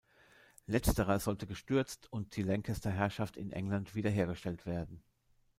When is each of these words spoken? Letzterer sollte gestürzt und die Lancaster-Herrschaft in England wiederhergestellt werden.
Letzterer 0.65 1.19
sollte 1.19 1.45
gestürzt 1.45 2.11
und 2.11 2.35
die 2.35 2.41
Lancaster-Herrschaft 2.41 3.37
in 3.37 3.51
England 3.51 3.93
wiederhergestellt 3.93 4.65
werden. 4.65 5.03